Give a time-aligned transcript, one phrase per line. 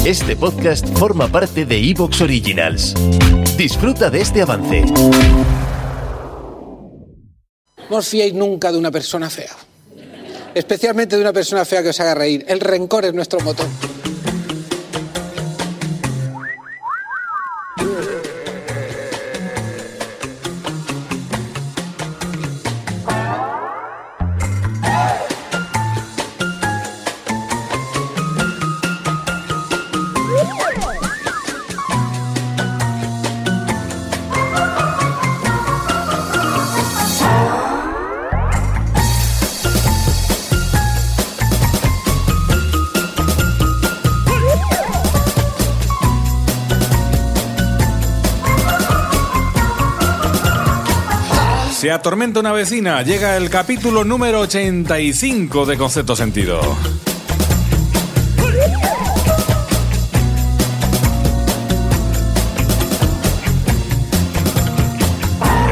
[0.00, 2.92] Este podcast forma parte de Evox Originals.
[3.56, 4.82] Disfruta de este avance.
[7.88, 9.54] No os fiéis nunca de una persona fea.
[10.54, 12.44] Especialmente de una persona fea que os haga reír.
[12.48, 13.66] El rencor es nuestro motor.
[51.92, 53.02] Se atormenta una vecina.
[53.02, 56.58] Llega el capítulo número 85 de Concepto Sentido.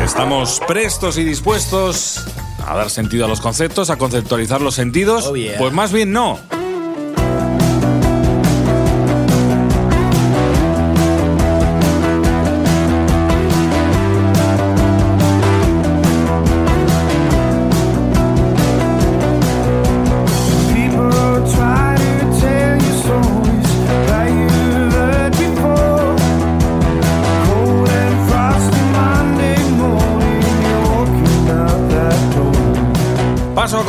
[0.04, 2.22] Estamos prestos y dispuestos
[2.66, 5.26] a dar sentido a los conceptos, a conceptualizar los sentidos.
[5.26, 5.56] Oh, yeah.
[5.56, 6.38] Pues más bien no.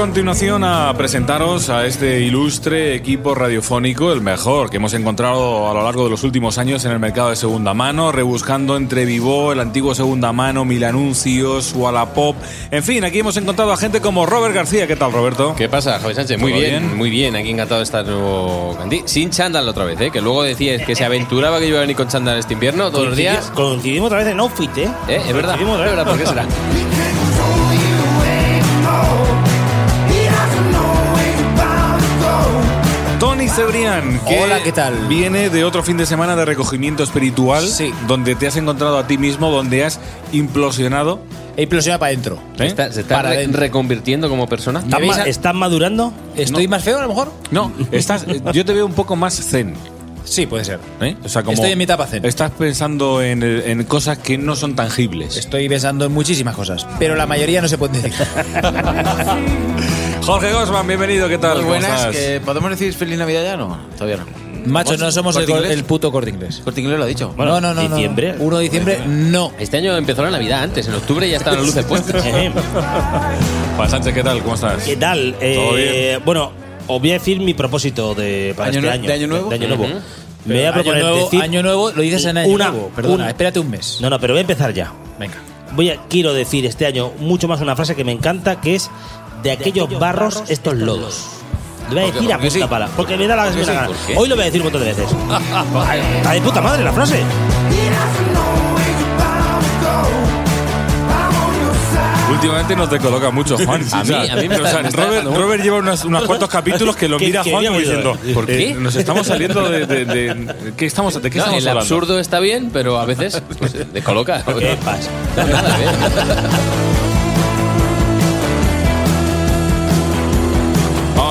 [0.02, 5.84] Continuación a presentaros a este ilustre equipo radiofónico, el mejor que hemos encontrado a lo
[5.84, 9.60] largo de los últimos años en el mercado de segunda mano, rebuscando entre Vivo, el
[9.60, 12.36] antiguo segunda mano, Mil Anuncios, Wallapop.
[12.72, 14.88] En fin, aquí hemos encontrado a gente como Robert García.
[14.88, 15.54] ¿Qué tal, Roberto?
[15.56, 16.40] ¿Qué pasa, Javi Sánchez?
[16.40, 16.98] Muy ¿Todo bien, bien?
[16.98, 17.36] muy bien.
[17.36, 18.76] Aquí encantado de estar nuevo.
[19.06, 20.10] Sin chándal otra vez, ¿eh?
[20.10, 22.90] Que luego decías que se aventuraba que yo iba a venir con chándal este invierno
[22.90, 23.52] todos los días.
[23.54, 24.90] Coincidimos otra vez en outfit, ¿eh?
[25.08, 25.22] ¿Eh?
[25.28, 25.96] Es verdad, otra vez.
[25.96, 26.06] verdad.
[26.08, 26.48] ¿Por qué será?
[33.56, 35.08] Cebrián, que Hola, ¿qué tal?
[35.08, 37.94] viene de otro fin de semana de recogimiento espiritual, Sí.
[38.08, 40.00] donde te has encontrado a ti mismo, donde has
[40.32, 41.20] implosionado.
[41.58, 42.40] He implosionado para adentro.
[42.60, 42.68] ¿eh?
[42.68, 43.60] Está- ¿Se está Para re- adentro.
[43.60, 44.80] reconvirtiendo como persona?
[44.82, 46.14] ¿Me ¿Estás, ma- madurando?
[46.38, 47.34] ¿Estoy más feo a lo mejor?
[47.52, 49.74] No, estás, eh, yo te veo un poco más zen.
[50.24, 50.80] Sí, puede ser.
[51.02, 51.18] ¿eh?
[51.24, 52.24] O sea, como Estoy en mi etapa zen.
[52.26, 55.36] Estás pensando en, en cosas que no son tangibles.
[55.36, 58.14] Estoy pensando en muchísimas cosas, pero la mayoría no se pueden decir.
[60.22, 61.56] Jorge Gosman, bienvenido, ¿qué tal?
[61.58, 62.16] Muy ¿Cómo buenas, estás?
[62.16, 63.58] que ¿podemos decir feliz Navidad ya?
[63.58, 64.26] No, todavía no.
[64.68, 66.62] Macho, no somos el, el puto corte inglés.
[66.64, 67.34] Corte Inglés lo ha dicho.
[67.36, 67.90] Bueno, no, no, no.
[67.90, 67.96] no.
[67.96, 68.36] diciembre.
[68.38, 69.52] 1 de diciembre, no.
[69.58, 72.24] Este año empezó la Navidad antes, en octubre ya estaban las luces puestas.
[72.32, 72.52] Eh,
[73.76, 74.40] Juan Sánchez, ¿qué tal?
[74.44, 74.84] ¿Cómo estás?
[74.84, 75.36] ¿Qué tal?
[75.42, 76.22] Eh, ¿Todo bien?
[76.26, 76.52] Bueno,
[76.88, 79.08] os voy a decir mi propósito de, para ¿Año este año.
[79.08, 79.50] de año nuevo?
[79.50, 79.84] De año nuevo.
[79.86, 79.94] Ujú.
[80.46, 82.92] Me voy a año, proponer nuevo, decir año nuevo, lo dices en año una- nuevo.
[82.96, 83.98] Perdona, un- espérate un mes.
[84.00, 84.92] No, no, pero voy a empezar ya.
[85.20, 85.38] Venga.
[85.76, 88.92] Voy a, quiero decir este año mucho más una frase que me encanta, que es
[89.44, 91.28] de aquellos barros, estos lodos.
[91.90, 92.70] Lo voy a decir a ¿Por qué punta sí?
[92.70, 94.04] pala, porque me da la ¿Por qué me da sí?
[94.08, 94.20] gana.
[94.20, 95.06] Hoy lo voy a decir un montón de veces.
[96.18, 97.22] Está de puta madre la frase.
[102.32, 103.82] Últimamente no te coloca mucho, Juan.
[103.92, 106.24] A mí- a mí me O está- sea, me está Robert, Robert lleva unos, unos
[106.28, 108.18] cuantos capítulos que lo mira Juan como diciendo.
[108.34, 108.70] ¿Por qué?
[108.70, 109.86] eh, Nos estamos saliendo de...
[109.86, 111.80] de, de- ¿qué estamos, ¿De qué No, estamos el hablando?
[111.96, 114.44] absurdo está bien, pero a veces pues, descoloca.
[114.60, 115.10] ¿Qué pasa?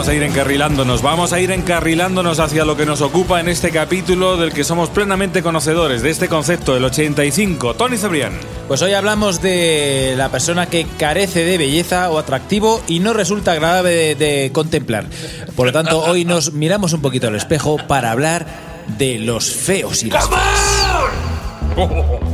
[0.01, 3.71] Vamos a ir encarrilándonos, vamos a ir encarrilándonos hacia lo que nos ocupa en este
[3.71, 7.75] capítulo del que somos plenamente conocedores de este concepto, el 85.
[7.75, 8.33] Tony Cebrián.
[8.67, 13.53] Pues hoy hablamos de la persona que carece de belleza o atractivo y no resulta
[13.53, 15.05] agradable de, de contemplar.
[15.55, 18.47] Por lo tanto, hoy nos miramos un poquito al espejo para hablar
[18.97, 22.30] de los feos y las feas.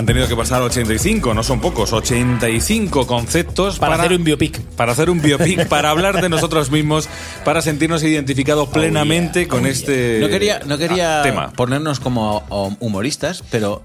[0.00, 4.58] Han tenido que pasar 85, no son pocos, 85 conceptos Para hacer un biopic.
[4.58, 7.06] Para hacer un biopic, para hablar de nosotros mismos,
[7.44, 11.52] para sentirnos identificados Oh, plenamente con este No quería, no quería ah, tema.
[11.52, 13.82] ponernos como um, humoristas, pero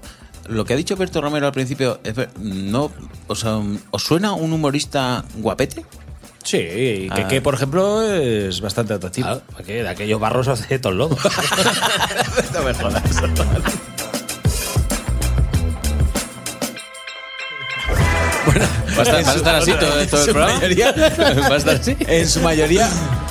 [0.48, 2.00] lo que ha dicho Berto Romero al principio,
[2.40, 2.90] no,
[3.26, 3.60] o sea,
[3.90, 5.84] ¿os suena un humorista guapete?
[6.44, 7.28] Sí, que, Ah.
[7.28, 9.26] que, por ejemplo es bastante atractivo.
[9.26, 11.18] Claro, porque de aquellos barros hace todos lodos.
[12.54, 13.02] no me jodas.
[19.02, 20.54] A estar, va a estar así todo, todo el programa?
[20.60, 20.92] mayoría-
[21.50, 21.96] ¿Va a estar así?
[22.00, 22.88] En su mayoría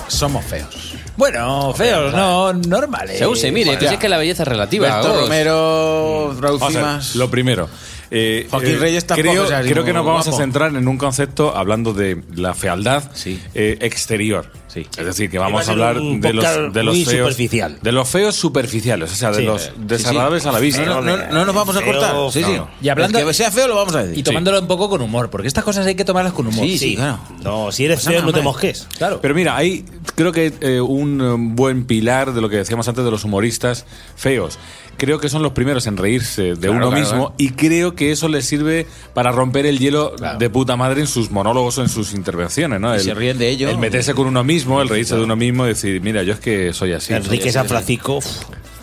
[0.07, 0.93] somos feos.
[1.17, 3.17] Bueno, feos, no, normales.
[3.39, 4.95] Se mire, pues es que la belleza es relativa.
[5.01, 5.21] Berto.
[5.21, 7.15] Romero, Raúl Vamos a ver, Cimas.
[7.15, 7.69] lo primero.
[8.11, 10.37] eh, Joaquín Reyes tampoco creo, es así creo que nos vamos guapo.
[10.37, 13.41] a centrar en un concepto hablando de la fealdad Sí.
[13.53, 14.51] eh, exterior.
[14.75, 14.85] Sí.
[14.97, 17.09] Es decir, que va vamos a hablar de los, de los feos.
[17.33, 17.79] superficial.
[17.81, 20.85] De los feos superficiales, o sea, de Sí, los sí, desagradables a la vista.
[20.85, 22.13] No, no, no, no nos vamos a Feo, cortar.
[22.31, 22.51] Sí, sí.
[22.57, 22.67] no.
[22.81, 24.19] Y hablando- El que sea feo lo vamos a decir.
[24.19, 26.65] Y tomándolo un poco con humor, porque estas cosas hay que tomarlas con humor.
[26.65, 27.19] Sí, sí, claro.
[27.41, 28.87] No, si eres Pasa feo, no te mosques.
[28.97, 29.19] Claro.
[29.21, 29.85] Pero mira, hay
[30.15, 33.85] creo que eh, un eh, buen pilar de lo que decíamos antes de los humoristas
[34.17, 34.59] feos.
[34.97, 37.33] Creo que son los primeros en reírse de Claro, uno claro, mismo claro.
[37.37, 41.31] y creo que eso les sirve para romper el hielo de puta madre en sus
[41.31, 42.97] monólogos o en sus intervenciones, ¿no?
[42.97, 43.69] Se ríen de ello.
[43.69, 46.39] El meterse con uno mismo, el reírse de uno mismo y decir, mira, yo es
[46.39, 47.13] que soy así.
[47.13, 48.19] Enrique San Francisco,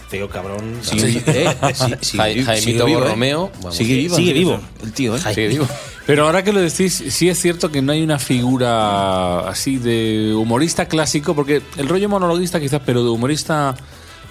[0.09, 0.79] feo cabrón.
[0.83, 3.03] Sí, eh, sí, sí, Jai- sigue Jaimito vivo, ¿eh?
[3.03, 3.77] Borromeo, vamos.
[3.77, 4.17] Sigue vivo.
[4.17, 4.61] Sigue vivo.
[4.83, 5.21] El tío, ¿eh?
[5.35, 5.67] Sí, digo.
[6.07, 10.35] Pero ahora que lo decís, sí es cierto que no hay una figura así de
[10.35, 13.77] humorista clásico, porque el rollo monologuista quizás, pero de humorista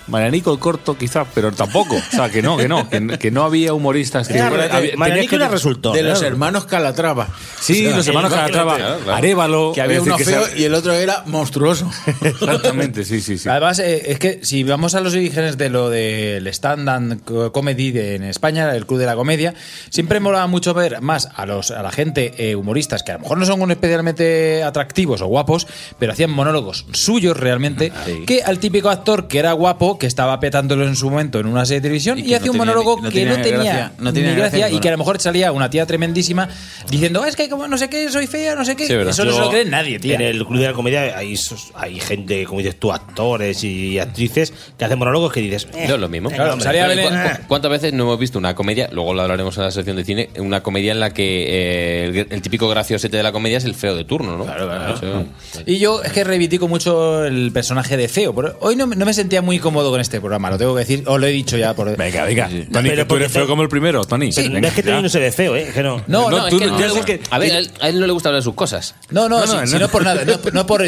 [0.07, 1.95] Marianico el corto quizás, pero tampoco.
[1.95, 4.39] O sea, que no, que no, que, que no había humoristas que...
[4.39, 6.33] Había- eh, Marianico era resultón, De los claro.
[6.33, 7.27] hermanos Calatrava.
[7.59, 9.17] Sí, O sea, los hermanos Calatrava, claro, claro.
[9.17, 9.71] Arevalo...
[9.73, 11.89] Que había uno feo y el otro era monstruoso.
[12.21, 13.47] Exactamente, sí, sí, sí.
[13.49, 17.91] Además, eh, es que si vamos a los orígenes de lo del stand-up co- comedy
[17.91, 19.53] de- en España, el Club de la Comedia,
[19.89, 23.21] siempre mola mucho ver más a los a la gente eh, humoristas que a lo
[23.21, 25.67] mejor no son especialmente atractivos o guapos,
[25.99, 27.91] pero hacían monólogos suyos realmente,
[28.25, 31.65] que al típico actor que era guapo, que estaba petándolo en su momento en una
[31.65, 33.43] serie de televisión Y y, hacía no un tenía monólogo ni- no que tenía no
[33.43, 35.85] tenía, gracia, no tenía ni gracia gracia, y que a lo mejor salía una tía
[35.85, 36.49] tremendísima
[36.89, 38.87] diciendo, es que como no sé qué, soy fea, no sé qué.
[38.87, 38.93] Sí.
[38.93, 40.15] Eso no se lo cree nadie, tío.
[40.15, 41.35] En el Club de la Comedia hay,
[41.75, 45.67] hay gente, como dices tú, actores y actrices que hacen monólogos que dices.
[45.75, 46.29] eh, No es lo mismo.
[46.29, 46.63] Claro, hombre.
[46.65, 48.89] salía ¿cu- cu- ¿Cuántas veces no hemos visto una comedia?
[48.91, 50.29] Luego lo hablaremos en la sección de cine.
[50.37, 53.75] Una comedia en la que eh, el, el típico graciosete de la comedia es el
[53.75, 54.45] feo de turno, ¿no?
[54.45, 55.25] Claro, claro.
[55.65, 58.33] Y yo es que reivindico mucho el personaje de feo.
[58.35, 60.79] pero hoy no, me- no me sentía muy cómodo con este programa, lo tengo que
[60.81, 61.03] decir.
[61.07, 61.73] Os lo he dicho ya.
[61.73, 61.97] Por...
[61.97, 62.47] Venga, venga.
[62.71, 64.31] Tony, Pero que tú eres feo te- como el primero, Tony.
[64.31, 64.83] Sí, Venga, es que.
[64.83, 65.71] Tony no se ve feo, ¿eh?
[65.73, 66.03] Que no.
[66.07, 67.99] No, No, no, es tú que no- no que- a ver, a él, a él
[67.99, 68.93] no le gusta hablar de sus cosas.
[69.09, 69.79] no, no, No, si, no, si no.
[69.79, 70.81] no por nada, no, no por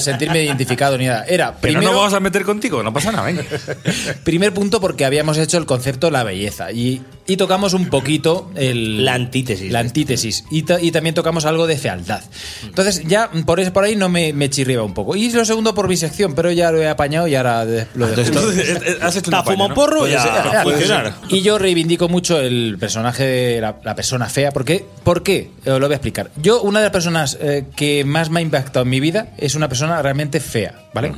[0.00, 1.24] sentirme identificado ni nada.
[1.28, 3.44] Era no primero, nos vamos a meter contigo, no pasa nada, venga.
[4.24, 9.04] primer punto porque habíamos hecho el concepto la belleza y, y tocamos un poquito el,
[9.04, 9.70] La antítesis.
[9.70, 10.44] La antítesis.
[10.50, 12.22] Y, ta- y también tocamos algo de fealdad.
[12.64, 15.14] Entonces ya por, eso- por ahí no me, me chirriba un poco.
[15.16, 18.06] Y lo segundo por mi sección, pero ya lo he apañado y ahora de- lo
[18.08, 18.22] dejo.
[18.22, 19.74] Entonces, eh, eh, has hecho un ¿Te apaño, fuma un ¿no?
[19.74, 20.06] porro?
[20.08, 21.16] Ya, ya.
[21.28, 24.50] Y yo reivindico mucho el personaje de la, la persona fea.
[24.50, 24.84] ¿Por qué?
[25.04, 25.50] ¿Por qué?
[25.64, 26.30] Eh, Os lo voy a explicar.
[26.36, 29.54] Yo, una de las personas eh, que más me ha impactado en mi vida es
[29.54, 31.12] una persona realmente fea, ¿vale?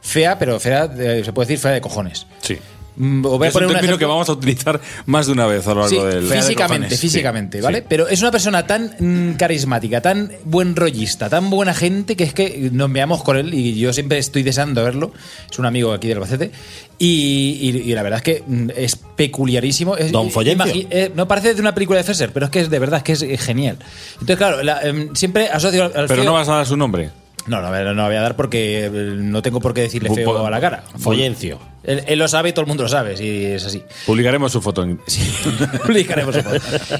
[0.00, 2.26] Fea, pero fea, eh, se puede decir fea de cojones.
[2.40, 2.56] Sí.
[2.96, 3.98] Mm, voy a Es un poner un término ejemplo.
[3.98, 6.26] que vamos a utilizar más de una vez a lo Sí, largo del.
[6.28, 7.64] físicamente, Sí, físicamente, sí.
[7.64, 7.82] ¿vale?
[7.86, 12.32] Pero es una persona tan mm, carismática, tan buen rollista, tan buena gente que es
[12.32, 15.12] que nos veamos con él y yo siempre estoy deseando verlo.
[15.50, 16.50] Es un amigo aquí del Albacete
[16.98, 19.96] y, y- y la verdad es que mm, es peculiarísimo.
[19.96, 22.78] Es- Don eh, no parece de una película de Fesser, pero es que es de
[22.78, 23.76] verdad es que es genial.
[24.14, 27.10] Entonces, claro, la, em, siempre asocio al Pero feo- no vas a dar su nombre.
[27.46, 30.46] no, no, no, no voy a dar porque eh, no tengo por qué decirle feo
[30.46, 30.84] a la cara.
[30.98, 31.58] Follencio.
[31.86, 33.82] Él, él lo sabe y todo el mundo lo sabe, si es así.
[34.04, 34.98] Publicaremos su foto en.
[35.86, 36.50] Publicaremos eso.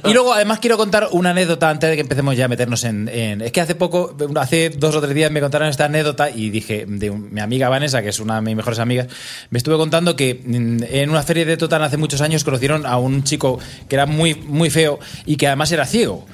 [0.05, 3.09] Y luego, además, quiero contar una anécdota antes de que empecemos ya a meternos en,
[3.09, 6.50] en- Es que hace poco, hace dos o tres días, me contaron esta anécdota y
[6.50, 9.09] dije, de un- mi amiga Vanessa, que es una de mis mejores amigas,
[9.50, 12.97] me estuve contando que mm, en una feria de Totana hace muchos años conocieron a
[12.99, 16.26] un chico que era muy, muy feo y que además era ciego.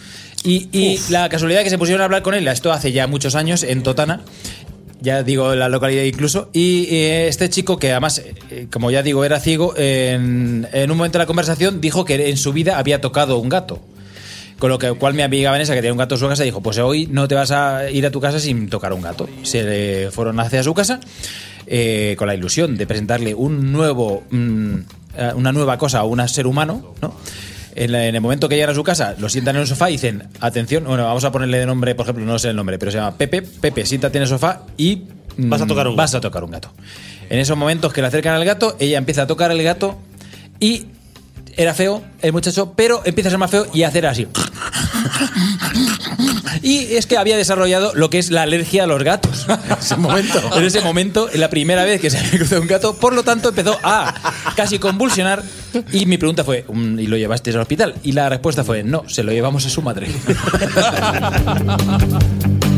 [0.45, 3.37] Y, y la casualidad que se pusieron a hablar con él, esto hace ya muchos
[3.37, 4.23] años, en Totana,
[5.03, 6.49] ya digo la localidad incluso.
[6.53, 10.97] Y eh, este chico, que además, eh, como ya digo, era ciego, en, en un
[10.97, 13.81] momento de la conversación dijo que en su vida había tocado un gato.
[14.63, 16.61] Con lo que, cual mi amiga Vanessa, que tenía un gato en su casa, dijo,
[16.61, 19.29] pues hoy no te vas a ir a tu casa sin tocar un gato.
[19.43, 21.01] Se le fueron hacia su casa
[21.67, 24.75] eh, con la ilusión de presentarle un nuevo, mm,
[25.17, 27.13] eh, una nueva cosa a un ser humano, ¿no?
[27.75, 29.88] En, la- en el momento que llegan a su casa, lo sientan en el sofá
[29.88, 32.79] y dicen, atención, bueno, vamos a ponerle de nombre, por ejemplo, no sé el nombre,
[32.79, 35.02] pero se llama Pepe, Pepe, siéntate en el sofá y
[35.37, 36.73] mm, Vas a tocar un vas a tocar un gato.
[37.31, 39.99] En esos momentos que le acercan al gato, ella empieza a tocar el gato
[40.61, 40.87] y
[41.57, 44.26] Era feo el muchacho, pero empieza a ser más feo y a hacer así.
[46.62, 49.47] Y es que había desarrollado lo que es la alergia a los gatos.
[49.73, 50.40] En ese momento.
[50.57, 53.49] En ese momento, la primera vez que se había cruzado un gato, por lo tanto
[53.50, 54.14] empezó a
[54.54, 55.42] casi convulsionar.
[55.92, 57.95] Y mi pregunta fue, "Mm, ¿y lo llevaste al hospital?
[58.02, 60.07] Y la respuesta fue, no, se lo llevamos a su madre.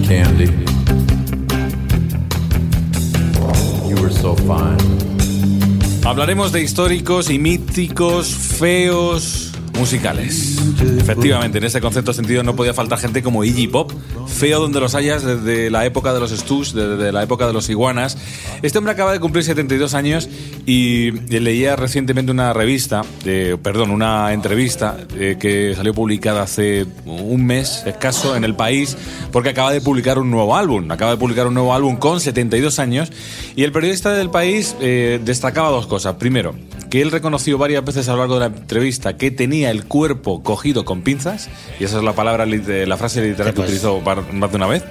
[0.09, 0.47] Candy.
[3.89, 4.79] You were so fine.
[6.05, 10.59] Hablaremos de históricos y míticos feos musicales.
[10.99, 13.93] Efectivamente, en ese concepto sentido no podía faltar gente como Iggy Pop,
[14.27, 17.69] feo donde los hayas desde la época de los Stush, desde la época de los
[17.69, 18.17] Iguanas.
[18.63, 20.29] Este hombre acaba de cumplir 72 años
[20.67, 27.45] y leía recientemente una revista, eh, perdón, una entrevista eh, que salió publicada hace un
[27.45, 28.97] mes escaso en El País,
[29.33, 30.91] porque acaba de publicar un nuevo álbum.
[30.91, 33.13] Acaba de publicar un nuevo álbum con 72 años
[33.57, 36.15] y el periodista del País eh, destacaba dos cosas.
[36.15, 36.55] Primero,
[36.91, 40.43] que él reconoció varias veces a lo largo de la entrevista que tenía el cuerpo
[40.43, 41.49] cogido con pinzas,
[41.79, 44.85] y esa es la palabra, la frase literal que utilizó más de una vez.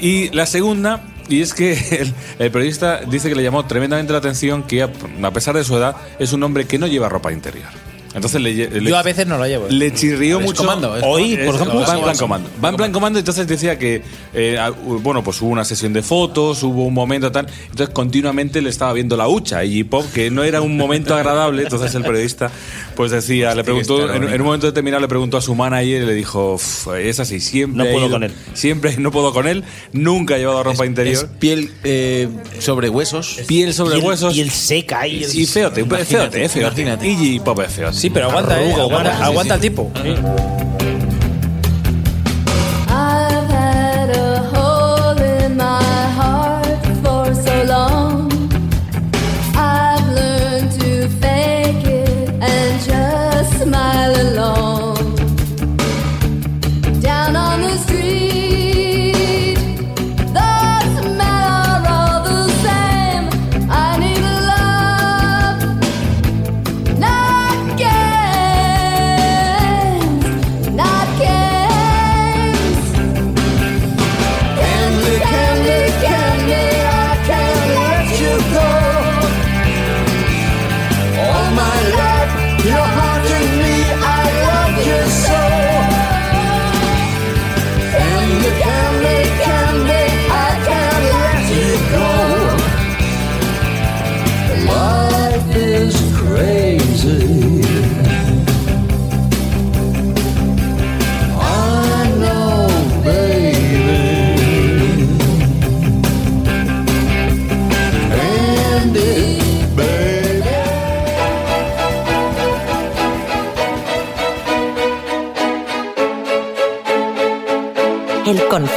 [0.00, 4.18] Y la segunda, y es que el, el periodista dice que le llamó tremendamente la
[4.18, 7.87] atención que, a pesar de su edad, es un hombre que no lleva ropa interior.
[8.14, 9.66] Entonces le, lle- le- Yo a veces no lo llevo.
[9.66, 9.72] ¿eh?
[9.72, 10.56] le chirrió mucho.
[10.62, 12.50] comando, Hoy, Es- por ejemplo, va en plan comando.
[12.64, 14.02] Va en plan comando, entonces decía que,
[14.34, 14.58] eh,
[15.02, 18.92] bueno, pues hubo una sesión de fotos, hubo un momento tal, entonces continuamente le estaba
[18.94, 22.50] viendo la hucha y Pop, que no era un momento agradable, entonces el periodista,
[22.96, 26.14] pues decía, le preguntó, en, un momento determinado le preguntó a su manager y le
[26.14, 27.76] dijo, "Uf, es así, siempre.
[27.78, 28.32] No he puedo ido- con él".
[28.54, 31.28] Siempre no puedo con él, nunca ha llevado ropa Es interior.
[31.38, 33.40] piel eh, sobre huesos.
[33.46, 34.34] Piel sobre y el, huesos.
[34.36, 36.60] Y el seca y y feote, feote, feote.
[36.60, 37.06] imagínate.
[37.08, 37.92] Iggy Pop es feo.
[37.98, 38.72] Sí, pero aguanta, ¿eh?
[38.72, 39.66] Aguanta, aguanta, sí, sí.
[39.66, 39.90] el tipo.
[40.04, 40.77] I've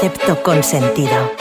[0.01, 1.31] Concepto consentido.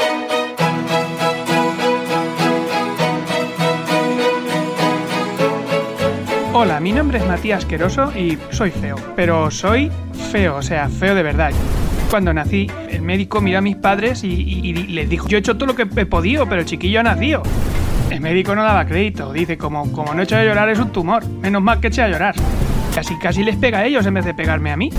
[6.52, 9.90] Hola, mi nombre es Matías Queroso y soy feo, pero soy
[10.32, 11.52] feo, o sea, feo de verdad.
[12.10, 15.54] Cuando nací, el médico miró a mis padres y, y- les dijo, yo he hecho
[15.56, 17.42] todo lo que he podido, pero el chiquillo ha nacido.
[18.10, 20.90] El médico no daba crédito, dice, como, como no he hecho a llorar es un
[20.90, 22.34] tumor, menos mal que eché a llorar.
[22.94, 24.90] Casi casi les pega a ellos en vez de pegarme a mí.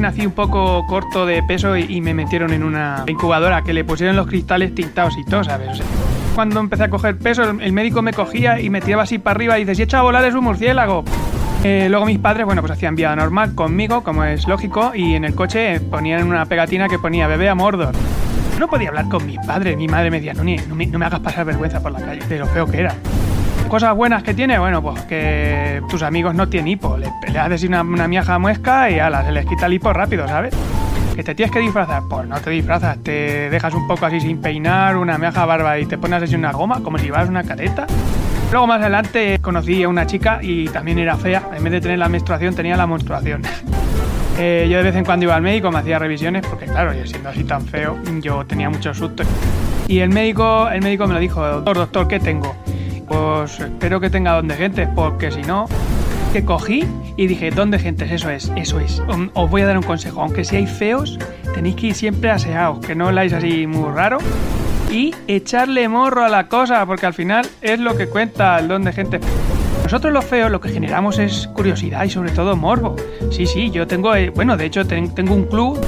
[0.00, 4.14] Nací un poco corto de peso y, me metieron en una incubadora que le pusieron
[4.14, 5.80] los cristales tintados y todo, ¿sabes?
[5.80, 5.84] O
[6.34, 9.58] cuando empecé a coger peso, el, médico me cogía y me tiraba así para arriba
[9.58, 11.02] y dice, si echa a volar es un murciélago.
[11.64, 15.24] Eh, luego mis padres, bueno, pues hacían vida normal conmigo, como es lógico, y en
[15.24, 17.94] el coche ponían una pegatina que ponía bebé a Mordor.
[18.58, 21.06] No podía hablar con mis padres, mi madre me decía, no, no, me, no me
[21.06, 22.94] hagas pasar vergüenza por la calle, de lo feo que era.
[23.68, 27.64] Cosas buenas que tiene, bueno, pues que tus amigos no tienen hipo, le, le haces
[27.64, 30.54] una, una miaja muesca y ala, se les quita el hipo rápido, ¿sabes?
[31.16, 32.02] ¿Que te tienes que disfrazar?
[32.08, 35.86] Pues no te disfrazas, te dejas un poco así sin peinar, una miaja barba y
[35.86, 37.86] te pones así una goma, como si llevaras una careta.
[38.52, 41.98] Luego más adelante conocí a una chica y también era fea, en vez de tener
[41.98, 43.42] la menstruación tenía la menstruación.
[44.38, 47.06] Eh, yo de vez en cuando iba al médico, me hacía revisiones, porque claro, yo
[47.06, 49.26] siendo así tan feo, yo tenía muchos sustos.
[49.88, 52.54] Y el médico, el médico me lo dijo, doctor, doctor, ¿qué tengo?
[53.08, 55.66] Pues espero que tenga don de gentes, porque si no,
[56.32, 56.84] que cogí
[57.16, 59.02] y dije, don de gentes, eso es, eso es.
[59.34, 61.18] Os voy a dar un consejo, aunque seáis feos,
[61.54, 64.18] tenéis que ir siempre aseados, que no oláis así muy raro.
[64.90, 68.84] Y echarle morro a la cosa, porque al final es lo que cuenta el don
[68.84, 69.20] de gente.
[69.82, 72.96] Nosotros los feos lo que generamos es curiosidad y sobre todo morbo.
[73.30, 75.78] Sí, sí, yo tengo, eh, bueno, de hecho ten- tengo un club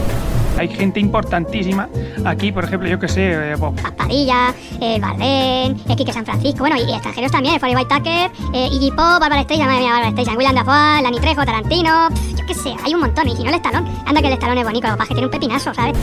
[0.59, 1.89] Hay gente importantísima
[2.25, 6.61] aquí, por ejemplo, yo que sé, eh, pues, Padilla, el Bardem, el Quique San Francisco,
[6.61, 9.93] bueno, y, y extranjeros también, el Forrest Whitaker, eh, Iggy Pop, Barbara Streisand, madre mía,
[9.93, 13.43] Barbara Streisand, William Dafoe, Lani Trejo, Tarantino, yo qué sé, hay un montón, y si
[13.43, 15.97] no el estalón, anda que el estalón es bonito, papá, que tiene un pepinazo, ¿sabes?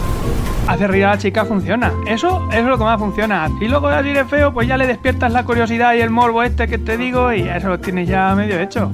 [0.67, 1.93] hacer reír a la chica funciona.
[2.07, 3.49] Eso, eso es lo que más funciona.
[3.61, 6.43] Y luego ya si eres feo, pues ya le despiertas la curiosidad y el morbo
[6.43, 8.91] este que te digo y eso lo tienes ya medio hecho.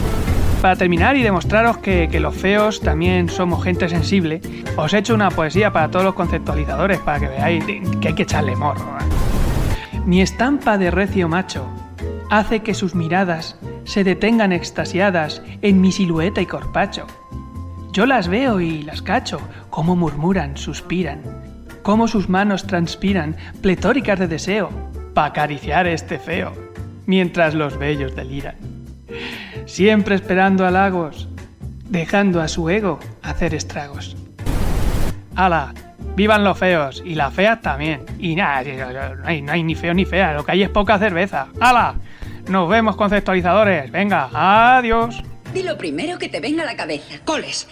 [0.61, 4.41] Para terminar y demostraros que, los feos también somos gente sensible,
[4.77, 7.65] os he hecho una poesía para todos los conceptualizadores para que veáis
[7.99, 8.85] que hay que echarle morro.
[10.05, 11.67] Mi estampa de recio macho
[12.29, 17.07] hace que sus miradas se detengan extasiadas en mi silueta y corpacho.
[17.91, 19.41] Yo las veo y las cacho,
[19.71, 21.23] cómo murmuran, suspiran,
[21.81, 24.69] cómo sus manos transpiran, pletóricas de deseo,
[25.15, 26.53] pa' acariciar este feo,
[27.07, 28.55] mientras los bellos deliran.
[29.65, 31.27] Siempre esperando halagos,
[31.89, 34.15] dejando a su ego hacer estragos.
[35.35, 35.73] ¡Hala!
[36.15, 37.01] ¡Vivan los feos!
[37.05, 38.01] Y las feas también.
[38.19, 38.63] Y nada,
[39.15, 41.47] no hay, ni feo ni fea, lo que hay es poca cerveza.
[41.59, 41.95] ¡Hala!
[42.49, 43.91] Nos vemos conceptualizadores.
[43.91, 45.23] Venga, adiós.
[45.53, 47.19] Di lo primero que te venga a la cabeza.
[47.23, 47.67] Coles,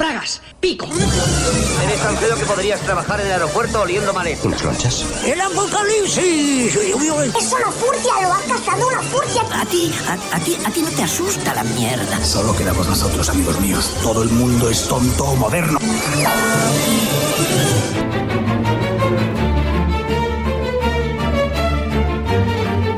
[0.00, 0.86] pragas, pico.
[0.86, 4.46] Eres tan feo que podrías trabajar en el aeropuerto oliendo maletas.
[4.46, 5.04] ¿Unas lonchas?
[5.26, 6.74] ¡El apocalipsis!
[6.74, 6.94] Es
[7.52, 9.42] una furcia, lo has cazado una furcia.
[9.60, 12.24] A ti, a, a ti, a ti no te asusta la mierda.
[12.24, 13.94] Solo quedamos nosotros, amigos míos.
[14.02, 15.78] Todo el mundo es tonto o moderno.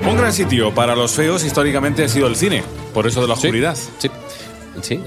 [0.08, 2.62] Un gran sitio para los feos históricamente ha sido el cine,
[2.94, 3.74] por eso de la oscuridad.
[3.74, 3.90] Sí.
[3.98, 4.10] Sí,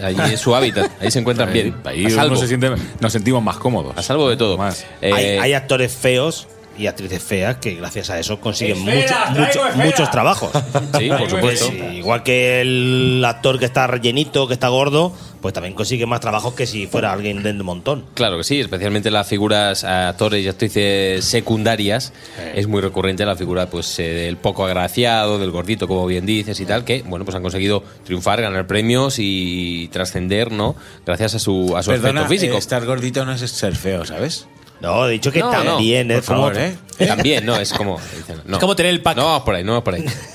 [0.03, 1.75] ahí es su hábitat, ahí se encuentran bien.
[1.85, 3.97] ahí a uno se siente- nos sentimos más cómodos.
[3.97, 4.57] A salvo de todo.
[5.01, 9.33] Eh, hay, hay actores feos y actrices feas que gracias a eso consiguen Esfera, mucho-
[9.33, 9.85] traigo mucho- esfera.
[9.85, 10.49] muchos trabajos.
[10.97, 11.67] Sí, por supuesto.
[11.67, 16.05] Pues, sí, igual que el actor que está rellenito, que está gordo, pues también consigue
[16.05, 18.05] más trabajos que si fuera alguien del montón.
[18.13, 22.13] Claro que sí, especialmente las figuras eh, actores y actrices secundarias.
[22.55, 26.59] Es muy recurrente la figura pues eh, del poco agraciado, del gordito, como bien dices
[26.59, 30.75] y tal, que bueno pues han conseguido triunfar, ganar premios y trascender, ¿no?
[31.05, 32.55] Gracias a su, a su Perdona, aspecto físico.
[32.55, 34.47] eh, estar gordito no es ser feo, ¿sabes?
[34.81, 36.75] No, he dicho que también, Por es como- favor, ¿eh?
[37.07, 37.97] También, no, es como.
[38.45, 38.55] No.
[38.57, 39.15] Es como tener el pack.
[39.17, 40.05] No vamos por ahí, no vamos por ahí.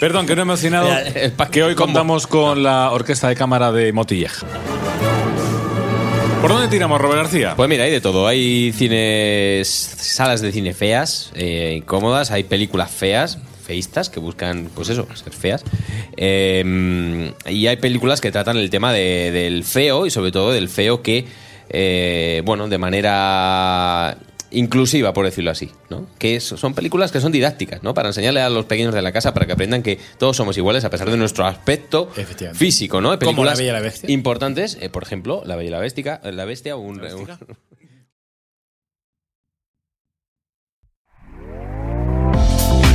[0.00, 0.88] Perdón, que no he mencionado
[1.36, 4.46] pack que hoy contamos con la Orquesta de Cámara de Motilleja.
[6.40, 7.54] ¿Por dónde tiramos, Robert García?
[7.54, 8.26] Pues mira, hay de todo.
[8.26, 14.88] Hay cines, salas de cine feas, eh, incómodas, hay películas feas, feístas, que buscan, pues
[14.88, 15.62] eso, ser feas.
[16.16, 20.70] Eh, y hay películas que tratan el tema de- del feo y sobre todo del
[20.70, 21.26] feo que,
[21.68, 24.16] eh, bueno, de manera
[24.52, 26.06] inclusiva, por decirlo así, ¿no?
[26.18, 27.94] Que es- son películas que son didácticas, ¿no?
[27.94, 30.84] Para enseñarle a los pequeños de la casa para que aprendan que todos somos iguales
[30.84, 32.10] a pesar de nuestro aspecto
[32.54, 33.18] físico, ¿no?
[33.18, 34.10] Como La Bella y la Bestia.
[34.10, 37.26] importantes, eh, por ejemplo, La Bella y la Bestia, la bestia o un- un